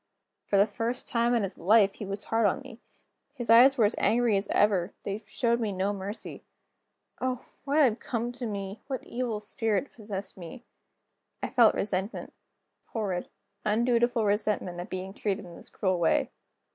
[0.47, 2.79] For the first time in his life, he was hard on me.
[3.35, 6.43] His eyes were as angry as ever; they showed me no mercy.
[7.21, 8.81] Oh, what had come to me?
[8.87, 10.63] what evil spirit possessed me?
[11.43, 12.33] I felt resentment;
[12.93, 13.29] horrid,
[13.63, 16.31] undutiful resentment, at being treated in this cruel way.